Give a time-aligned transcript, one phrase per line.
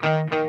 [0.00, 0.47] Why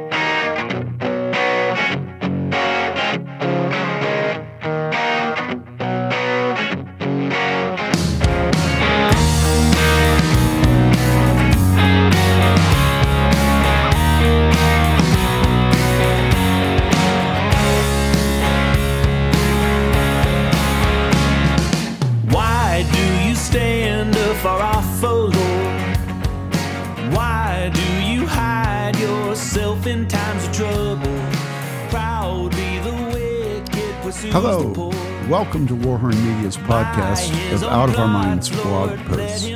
[34.27, 34.91] Hello,
[35.29, 39.47] welcome to Warhorn Media's podcast of Out of Our Minds blog posts.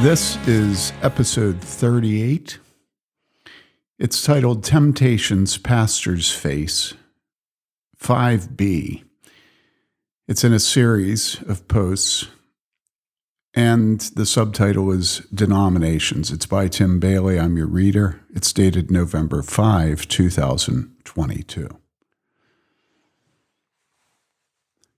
[0.00, 2.58] This is episode 38.
[3.96, 6.94] It's titled Temptations Pastors Face
[7.96, 9.04] 5b.
[10.26, 12.26] It's in a series of posts,
[13.54, 16.32] and the subtitle is Denominations.
[16.32, 17.38] It's by Tim Bayly.
[17.38, 18.20] I'm your reader.
[18.34, 21.79] It's dated November 5, 2022.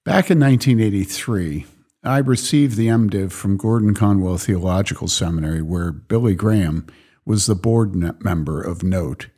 [0.05, 1.65] Back in 1983,
[2.03, 6.89] I received the MDiv from Gordon Conwell Theological Seminary, where Billy Graham
[7.25, 7.95] was the board
[8.25, 9.29] member of note,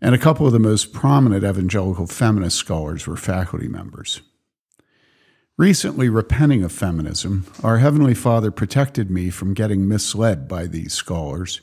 [0.00, 4.22] and a couple of the most prominent evangelical feminist scholars were faculty members.
[5.58, 11.62] Recently repenting of feminism, our Heavenly Father protected me from getting misled by these scholars.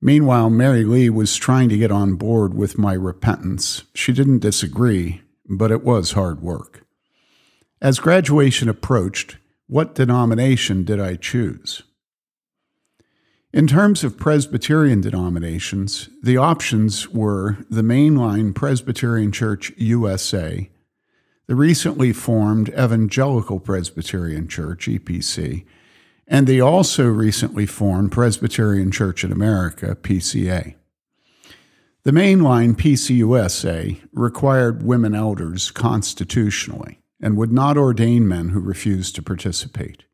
[0.00, 3.82] Meanwhile, Mary Lee was trying to get on board with my repentance.
[3.94, 6.83] She didn't disagree, but it was hard work.
[7.84, 11.82] As graduation approached, what denomination did I choose?
[13.52, 20.70] In terms of Presbyterian denominations, the options were the mainline Presbyterian Church USA,
[21.46, 25.66] the recently formed Evangelical Presbyterian Church, EPC,
[26.26, 30.74] and the also recently formed Presbyterian Church in America, PCA.
[32.04, 39.22] The mainline PCUSA required women elders constitutionally and would not ordain men who refused to
[39.22, 40.04] participate.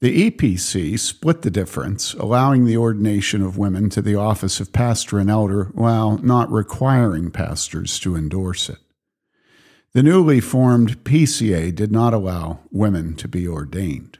[0.00, 5.20] The EPC split the difference, allowing the ordination of women to the office of pastor
[5.20, 8.78] and elder while not requiring pastors to endorse it.
[9.92, 14.18] The newly formed PCA did not allow women to be ordained.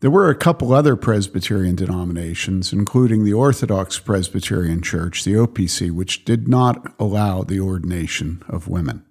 [0.00, 6.24] There were a couple other Presbyterian denominations, including the Orthodox Presbyterian Church, the OPC, which
[6.24, 9.04] did not allow the ordination of women.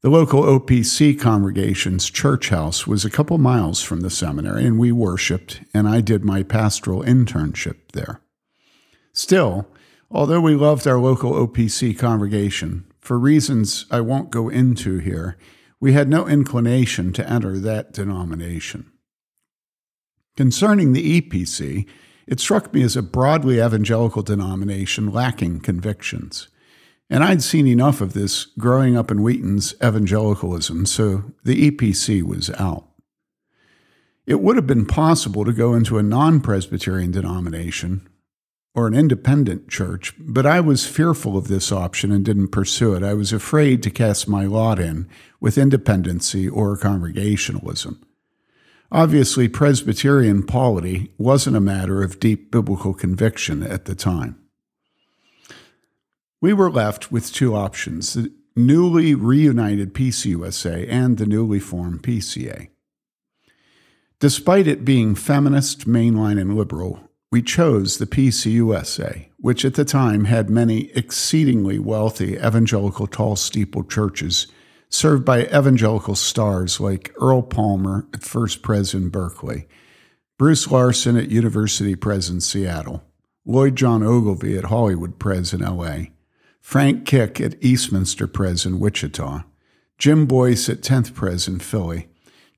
[0.00, 4.92] The local OPC congregation's church house was a couple miles from the seminary, and we
[4.92, 8.20] worshiped, and I did my pastoral internship there.
[9.12, 9.66] Still,
[10.08, 15.36] although we loved our local OPC congregation, for reasons I won't go into here,
[15.80, 18.92] we had no inclination to enter that denomination.
[20.36, 21.88] Concerning the EPC,
[22.28, 26.46] it struck me as a broadly evangelical denomination lacking convictions.
[27.10, 32.50] And I'd seen enough of this growing up in Wheaton's evangelicalism, so the EPC was
[32.50, 32.86] out.
[34.26, 38.06] It would have been possible to go into a non Presbyterian denomination
[38.74, 43.02] or an independent church, but I was fearful of this option and didn't pursue it.
[43.02, 45.08] I was afraid to cast my lot in
[45.40, 48.04] with independency or congregationalism.
[48.92, 54.38] Obviously, Presbyterian polity wasn't a matter of deep biblical conviction at the time.
[56.40, 62.68] We were left with two options the newly reunited PCUSA and the newly formed PCA.
[64.20, 67.00] Despite it being feminist, mainline, and liberal,
[67.32, 73.84] we chose the PCUSA, which at the time had many exceedingly wealthy evangelical tall steeple
[73.84, 74.46] churches
[74.88, 79.68] served by evangelical stars like Earl Palmer at First Pres in Berkeley,
[80.38, 83.02] Bruce Larson at University Pres in Seattle,
[83.44, 86.06] Lloyd John Ogilvie at Hollywood Pres in LA,
[86.68, 89.44] Frank Kik at Eastminster Pres in Wichita,
[89.96, 92.08] Jim Boice at 10th Pres in Philly,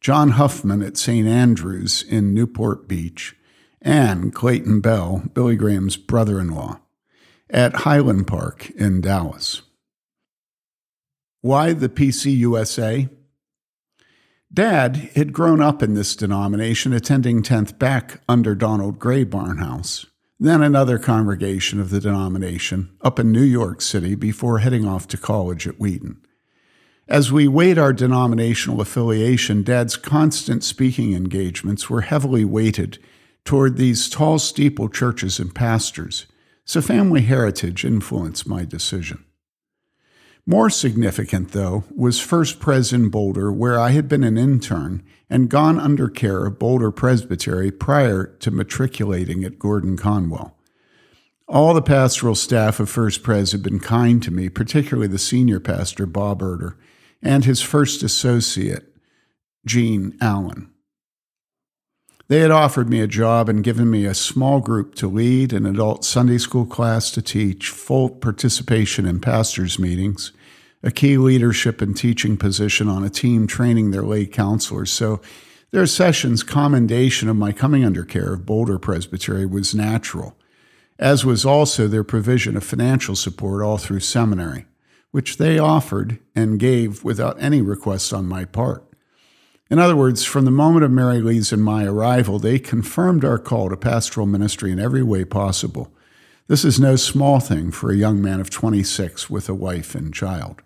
[0.01, 1.29] John Huffman at St.
[1.29, 3.37] Andrews in Newport Beach,
[3.81, 6.81] and Clayton Bell, Billy Graham's brother in law,
[7.51, 9.63] at Highland Park in Dallas.
[11.41, 13.11] Why the PCUSA?
[14.53, 20.07] Dad had grown up in this denomination, attending 10th back under Donald Grey Barnhouse,
[20.43, 25.19] then another congregation of the denomination up in New York City before heading off to
[25.19, 26.23] college at Wheaton.
[27.07, 32.99] As we weighed our denominational affiliation, Dad's constant speaking engagements were heavily weighted
[33.45, 36.27] toward these tall steeple churches and pastors,
[36.65, 39.25] so family heritage influenced my decision.
[40.47, 45.49] More significant, though, was First Pres in Boulder, where I had been an intern and
[45.49, 50.57] gone under care of Boulder Presbytery prior to matriculating at Gordon Conwell.
[51.47, 55.61] All the pastoral staff of First Pres have been kind to me, particularly the senior
[55.61, 56.77] pastor, Bob Erter,
[57.23, 58.97] and his first associate,
[59.67, 60.71] Gene Allen.
[62.31, 65.67] They had offered me a job and given me a small group to lead, an
[65.67, 70.31] adult Sunday school class to teach, full participation in pastors' meetings,
[70.81, 74.93] a key leadership and teaching position on a team training their lay counselors.
[74.93, 75.21] So
[75.73, 80.37] their sessions' commendation of my coming under care of Boulder Presbytery was natural
[81.01, 84.67] as was also their provision of financial support all through seminary,
[85.11, 88.85] which they offered and gave without any request on my part.
[89.71, 93.39] In other words, from the moment of Mary Lee's and my arrival, they confirmed our
[93.39, 95.93] call to pastoral ministry in every way possible.
[96.49, 100.13] This is no small thing for a young man of 26 with a wife and
[100.13, 100.63] child.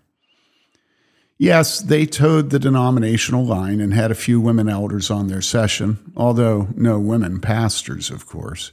[1.36, 6.12] Yes, they toed the denominational line and had a few women elders on their session,
[6.16, 8.72] although no women pastors, of course.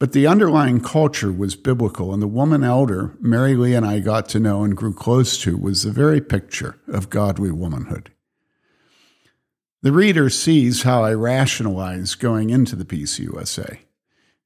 [0.00, 4.28] But the underlying culture was biblical, and the woman elder Mary Lee and I got
[4.30, 8.10] to know and grew close to was the very picture of godly womanhood.
[9.82, 13.78] The reader sees how I rationalized going into the PCUSA.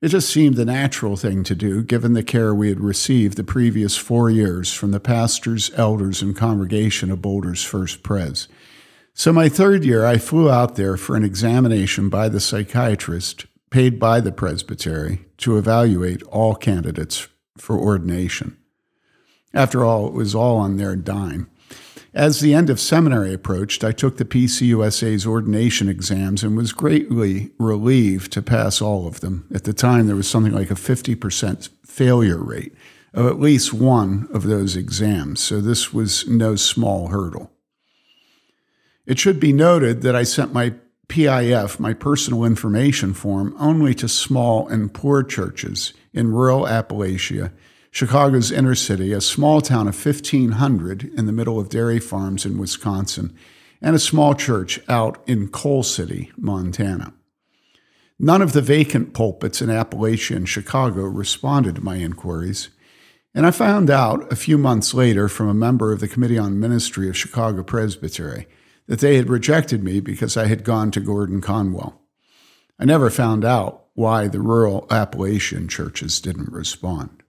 [0.01, 3.45] It just seemed the natural thing to do, given the care we had received the
[3.45, 8.49] previous four years from the pastors, elders, and congregation of Boulder's First Pres.
[9.13, 13.99] So, my third year, I flew out there for an examination by the psychiatrist paid
[13.99, 17.29] by the presbytery to evaluate all candidates
[17.59, 18.57] for ordination.
[19.53, 21.51] After all, it was all on their dime.
[22.15, 27.51] As the end of seminary approached, I took the PCUSA's ordination exams and was greatly
[27.59, 29.47] relieved to pass all of them.
[29.55, 32.73] At the time, there was something like a 50% failure rate
[33.13, 37.51] of at least one of those exams, so this was no small hurdle.
[39.07, 40.75] It should be noted that I sent my
[41.09, 47.53] PIF, my personal information form, only to small and poor churches in rural Appalachia,
[47.97, 52.59] Chicago's inner city, a small town of 1,500 in the middle of dairy farms in
[52.59, 53.35] Wisconsin,
[53.81, 57.15] and a small church out in Coal City, Montana.
[58.19, 62.69] None of the vacant pulpits in Appalachia and Chicago responded to my inquiries,
[63.35, 66.61] and I found out a few months later from a member of the Committee on
[66.61, 68.47] Ministry of Chicago Presbytery
[68.89, 72.03] that they had rejected me because I had gone to Gordon Conwell.
[72.79, 77.23] I never found out why the rural Appalachian churches didn't respond.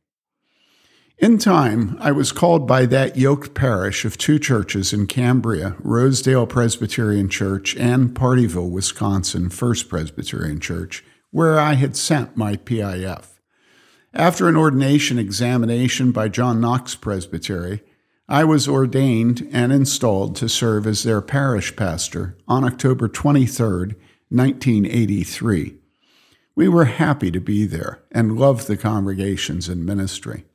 [1.19, 6.45] In time, I was called by that yoked parish of two churches in Cambria, Rosedale
[6.45, 13.39] Presbyterian Church and Pardeeville, Wisconsin, First Presbyterian Church, where I had sent my PIF.
[14.13, 17.81] After an ordination examination by John Knox Presbytery,
[18.29, 23.95] I was ordained and installed to serve as their parish pastor on October 23,
[24.29, 25.77] 1983.
[26.53, 30.45] We were happy to be there and loved the congregations and ministry.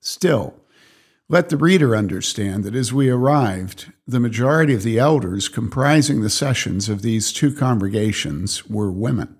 [0.00, 0.54] Still,
[1.28, 6.30] let the reader understand that as we arrived, the majority of the elders comprising the
[6.30, 9.36] sessions of these two congregations were women.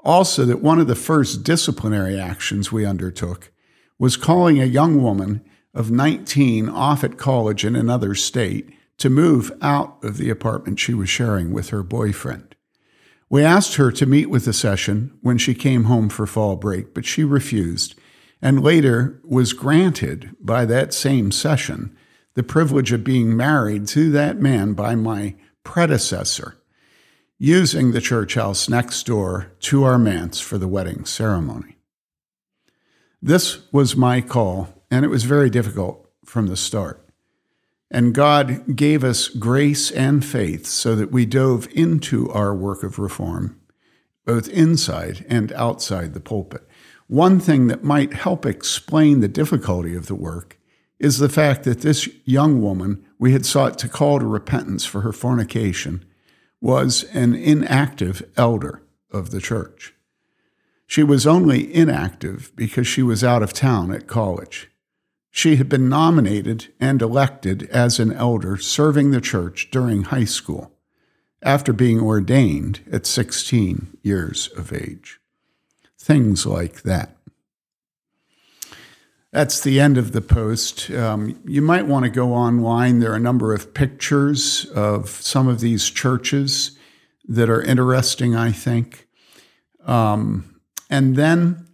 [0.00, 3.50] Also, that one of the first disciplinary actions we undertook
[3.98, 5.42] was calling a young woman
[5.74, 10.92] of 19 off at college in another state to move out of the apartment she
[10.92, 12.54] was sharing with her boyfriend.
[13.30, 16.94] We asked her to meet with the session when she came home for fall break,
[16.94, 17.94] but she refused,
[18.40, 21.96] and later was granted by that same session
[22.34, 26.56] the privilege of being married to that man by my predecessor,
[27.36, 31.76] using the church house next door to our manse for the wedding ceremony.
[33.20, 37.04] This was my call and it was very difficult from the start.
[37.90, 42.98] And God gave us grace and faith so that we dove into our work of
[42.98, 43.60] reform,
[44.26, 46.62] both inside and outside the pulpit.
[47.08, 50.58] One thing that might help explain the difficulty of the work
[50.98, 55.00] is the fact that this young woman we had sought to call to repentance for
[55.00, 56.04] her fornication
[56.60, 59.94] was an inactive elder of the church.
[60.86, 64.70] She was only inactive because she was out of town at college.
[65.30, 70.72] She had been nominated and elected as an elder serving the church during high school
[71.42, 75.20] after being ordained at 16 years of age.
[75.98, 77.16] Things like that.
[79.32, 80.90] That's the end of the post.
[80.90, 83.00] Um, you might want to go online.
[83.00, 86.78] There are a number of pictures of some of these churches
[87.28, 89.06] that are interesting, I think.
[89.84, 91.66] Um, and then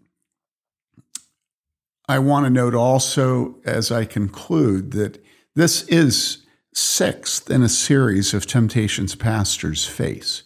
[2.09, 6.39] I want to note also, as I conclude, that this is
[6.75, 10.43] sixth in a series of temptations pastors face.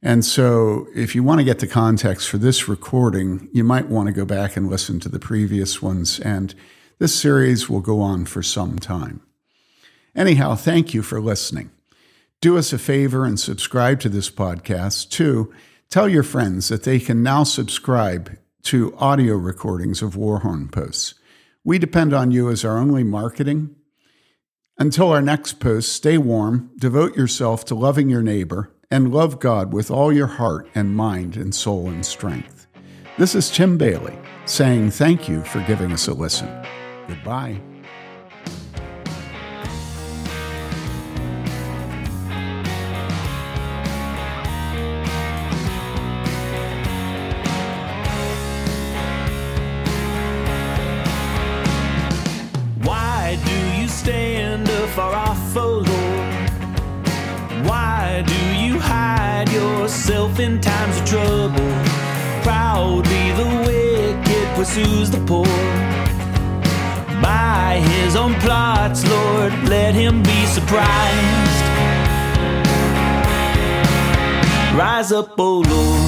[0.00, 4.06] And so, if you want to get the context for this recording, you might want
[4.06, 6.20] to go back and listen to the previous ones.
[6.20, 6.54] And
[6.98, 9.20] this series will go on for some time.
[10.14, 11.70] Anyhow, thank you for listening.
[12.40, 15.10] Do us a favor and subscribe to this podcast.
[15.10, 15.52] Two,
[15.90, 21.14] tell your friends that they can now subscribe to audio recordings of Warhorn posts.
[21.64, 23.74] We depend on you as our only marketing.
[24.78, 29.72] Until our next post, stay warm, devote yourself to loving your neighbor, and love God
[29.72, 32.66] with all your heart and mind and soul and strength.
[33.18, 36.48] This is Tim Bayly saying thank you for giving us a listen.
[37.06, 37.60] Goodbye.
[52.82, 55.87] Why do you stand afar off, O
[60.08, 61.70] yourself in times of trouble?
[62.42, 65.44] Proudly the wicked pursues the poor.
[67.20, 71.64] By his own plots, Lord, let him be surprised.
[74.74, 76.04] Rise up, O Lord.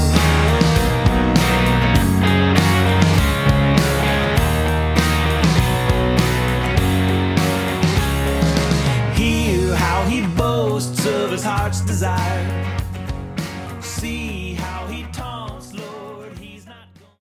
[9.14, 12.49] Hear how he boasts of his heart's desire.